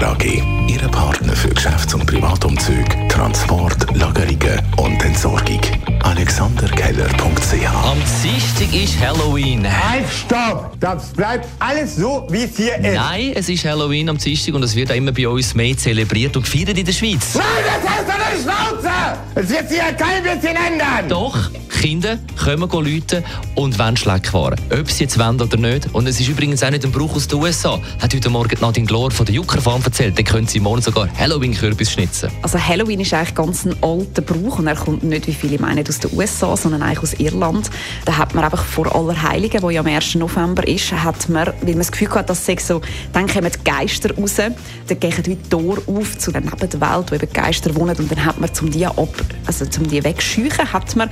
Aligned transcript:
Keller 0.00 0.12
AG. 0.12 0.42
Ihre 0.66 0.88
Partner 0.88 1.36
für 1.36 1.50
Geschäfts- 1.50 1.92
und 1.92 2.06
Privatumzug, 2.06 2.86
Transport, 3.10 3.94
Lagerungen 3.94 4.58
und 4.78 5.04
Entsorgung. 5.04 5.60
AlexanderKeller.ch 6.02 7.66
Am 7.84 7.98
Dienstag 8.22 8.72
ist 8.72 8.98
Halloween. 8.98 9.66
Halt, 9.66 10.06
stopp! 10.08 10.72
Das 10.80 11.12
bleibt 11.12 11.46
alles 11.58 11.96
so, 11.96 12.26
wie 12.30 12.44
es 12.44 12.56
hier 12.56 12.76
ist. 12.76 12.94
Nein, 12.94 13.32
es 13.34 13.50
ist 13.50 13.64
Halloween 13.66 14.08
am 14.08 14.16
Dienstag 14.16 14.54
und 14.54 14.62
es 14.62 14.74
wird 14.74 14.90
auch 14.90 14.96
immer 14.96 15.12
bei 15.12 15.28
uns 15.28 15.54
mehr 15.54 15.76
zelebriert 15.76 16.34
und 16.34 16.44
gefeiert 16.44 16.78
in 16.78 16.86
der 16.86 16.92
Schweiz. 16.92 17.34
Nein, 17.34 17.44
das 17.66 17.90
heißt 17.90 18.08
doch 18.08 18.32
nicht 18.32 18.42
Schnauze! 18.42 19.18
Es 19.34 19.50
wird 19.50 19.68
sich 19.68 19.78
ja 19.78 19.92
kein 19.92 20.22
bisschen 20.22 20.56
ändern! 20.56 21.08
Doch, 21.10 21.50
Kinder 21.80 22.18
kommen 22.36 22.68
Leute 22.70 23.24
und 23.54 23.78
wollen 23.78 23.96
Schleckwaren. 23.96 24.60
Ob 24.70 24.90
sie 24.90 25.04
jetzt 25.04 25.18
wollen 25.18 25.40
oder 25.40 25.56
nicht. 25.56 25.88
Und 25.94 26.06
es 26.06 26.20
ist 26.20 26.28
übrigens 26.28 26.62
auch 26.62 26.68
nicht 26.68 26.84
ein 26.84 26.92
Brauch 26.92 27.16
aus 27.16 27.26
den 27.26 27.38
USA. 27.40 27.80
Hat 27.98 28.12
heute 28.12 28.28
Morgen 28.28 28.54
Nadine 28.60 28.86
Glor 28.86 29.10
von 29.10 29.24
der 29.24 29.34
Juckerfarm 29.34 29.80
erzählt. 29.82 30.18
Dann 30.18 30.26
können 30.26 30.46
sie 30.46 30.60
morgen 30.60 30.82
sogar 30.82 31.08
Halloween-Kürbis 31.18 31.92
schnitzen. 31.92 32.30
Also 32.42 32.58
Halloween 32.58 33.00
ist 33.00 33.14
eigentlich 33.14 33.34
ganz 33.34 33.64
ein 33.64 33.74
alter 33.82 34.20
Brauch 34.20 34.58
und 34.58 34.66
er 34.66 34.76
kommt 34.76 35.04
nicht, 35.04 35.26
wie 35.26 35.32
viele 35.32 35.58
meinen, 35.58 35.88
aus 35.88 36.00
den 36.00 36.10
USA, 36.12 36.54
sondern 36.54 36.82
eigentlich 36.82 37.02
aus 37.02 37.14
Irland. 37.14 37.70
Da 38.04 38.18
hat 38.18 38.34
man 38.34 38.44
einfach 38.44 38.62
vor 38.62 38.94
Allerheiligen, 38.94 39.62
wo 39.62 39.70
ja 39.70 39.80
am 39.80 39.86
1. 39.86 40.16
November 40.16 40.68
ist, 40.68 40.92
hat 40.92 41.30
man, 41.30 41.46
weil 41.46 41.64
man 41.64 41.78
das 41.78 41.92
Gefühl 41.92 42.10
hat, 42.10 42.28
dass 42.28 42.44
so, 42.44 42.82
dann 43.14 43.26
kommen 43.26 43.50
die 43.50 43.64
Geister 43.64 44.14
raus, 44.14 44.34
dann 44.34 44.54
gehen 45.00 45.14
wie 45.24 45.36
Tor 45.36 45.78
auf 45.86 46.18
zu 46.18 46.30
der 46.30 46.42
Nebenwelt, 46.42 47.10
wo 47.10 47.14
eben 47.14 47.26
die 47.26 47.32
Geister 47.32 47.74
wohnen 47.74 47.96
und 47.96 48.10
dann 48.10 48.22
hat 48.22 48.38
man, 48.38 48.52
zum 48.52 48.70
die 48.70 48.84
ab, 48.84 49.24
also 49.46 49.64
zum 49.64 49.88
die 49.88 50.04
wegscheuchen, 50.04 50.70
hat 50.74 50.94
man 50.94 51.08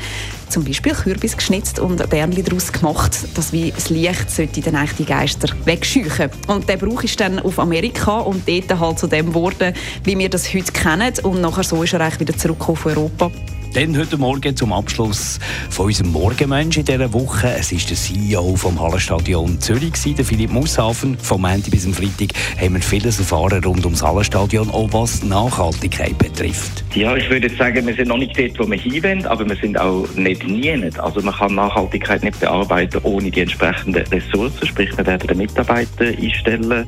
zum 0.59 0.65
Beispiel 0.65 0.93
Kürbis 0.93 1.37
geschnitzt 1.37 1.79
und 1.79 2.11
Bärnli 2.11 2.43
daraus 2.43 2.73
gemacht, 2.73 3.17
dass 3.37 3.53
wie 3.53 3.71
das 3.71 3.91
Licht 3.91 4.29
sollte 4.29 4.61
dann 4.61 4.89
die 4.99 5.05
Geister 5.05 5.49
wegscheuchen. 5.65 6.31
Und 6.49 6.69
der 6.69 6.79
Brauch 6.79 7.05
ist 7.05 7.21
dann 7.21 7.39
auf 7.39 7.61
Amerika 7.61 8.19
und 8.19 8.49
dort 8.49 8.81
halt 8.81 8.99
zu 8.99 9.07
dem 9.07 9.27
geworden, 9.27 9.73
wie 10.03 10.19
wir 10.19 10.29
das 10.29 10.53
heute 10.53 10.73
kennen 10.73 11.15
und 11.23 11.41
nachher 11.41 11.63
so 11.63 11.85
ist 11.85 11.93
er 11.93 12.01
eigentlich 12.01 12.19
wieder 12.19 12.37
zurück 12.37 12.69
auf 12.69 12.87
Europa. 12.87 13.31
Dann 13.75 13.97
heute 13.99 14.17
Morgen 14.17 14.57
zum 14.57 14.73
Abschluss 14.73 15.39
von 15.69 15.87
unserem 15.87 16.11
Morgenmensch 16.13 16.79
in 16.79 16.87
dieser 16.87 17.13
Woche. 17.13 17.49
Es 17.59 17.71
ist 17.71 17.91
der 17.91 17.97
CEO 17.97 18.57
vom 18.57 18.81
Hallenstadion 18.81 19.61
Zürich, 19.61 19.93
der 20.17 20.25
Philipp 20.25 20.51
Musshafen. 20.51 21.19
Vom 21.19 21.43
Montag 21.43 21.71
bis 21.71 21.83
zum 21.83 21.93
Freitag 21.93 22.31
haben 22.59 22.75
wir 22.75 22.81
vieles 22.81 23.19
erfahren 23.19 23.63
rund 23.63 23.85
ums 23.85 24.03
Hallenstadion, 24.03 24.71
auch 24.71 24.89
was 24.93 25.23
Nachhaltigkeit 25.23 26.17
betrifft. 26.17 26.83
Ja, 26.95 27.15
ich 27.15 27.29
würde 27.29 27.51
sagen, 27.57 27.87
wir 27.87 27.95
sind 27.95 28.09
noch 28.09 28.17
nicht 28.17 28.39
dort, 28.39 28.59
wo 28.59 28.71
wir 28.71 28.79
hin 28.79 29.03
wollen, 29.03 29.27
aber 29.27 29.47
wir 29.47 29.57
sind 29.57 29.79
auch 29.79 30.09
nicht 30.17 30.47
nie. 30.47 30.69
Also 30.99 31.21
man 31.21 31.35
kann 31.35 31.55
Nachhaltigkeit 31.55 32.25
nicht 32.25 32.41
bearbeiten 32.41 33.01
ohne 33.03 33.31
die 33.31 33.43
entsprechenden 33.43 34.05
Ressourcen. 34.07 34.67
Sprich, 34.67 34.97
wir 34.97 35.07
werden 35.07 35.37
Mitarbeiter 35.37 36.07
einstellen, 36.07 36.87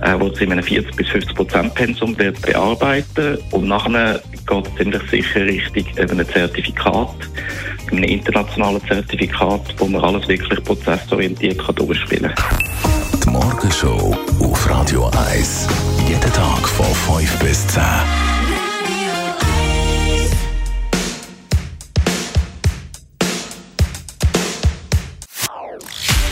äh, 0.00 0.18
die 0.18 0.44
in 0.44 0.52
einem 0.52 0.64
40 0.64 0.96
bis 0.96 1.08
50 1.08 1.36
Prozent 1.36 1.74
Pensum 1.74 2.16
bearbeiten 2.16 3.38
und 3.52 3.68
nachher 3.68 4.20
geht 4.46 4.76
ziemlich 4.76 5.02
sicher 5.10 5.44
Richtung 5.44 5.84
einem 5.98 6.26
Zertifikat, 6.28 7.14
einem 7.90 8.04
internationalen 8.04 8.80
Zertifikat, 8.86 9.74
wo 9.78 9.86
man 9.86 10.02
alles 10.02 10.28
wirklich 10.28 10.62
prozessorientiert 10.64 11.58
kann 11.58 11.74
durchspielen 11.74 12.34
kann. 12.34 12.58
Die 13.24 13.30
Morgenshow 13.30 14.16
auf 14.40 14.70
Radio 14.70 15.10
1. 15.30 15.66
Jeden 16.08 16.32
Tag 16.32 16.68
von 16.68 16.86
5 17.18 17.38
bis 17.40 17.66
10. 17.68 17.82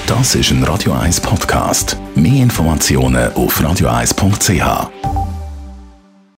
Das 0.07 0.35
ist 0.35 0.51
ein 0.51 0.62
Radio 0.65 0.92
1 0.92 1.20
Podcast. 1.20 1.97
Mehr 2.15 2.42
Informationen 2.42 3.33
auf 3.35 3.61
radio1.ch. 3.61 5.14